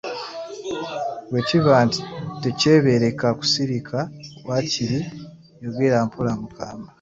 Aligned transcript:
"Bwe 1.29 1.41
kiba 1.47 1.73
nti 1.87 1.99
tekyebeereka 2.41 3.27
kusirika, 3.39 3.97
waakiri 4.47 4.97
yogera 5.63 5.97
mpola 6.07 6.33
mu 6.41 6.47
kaama." 6.55 6.87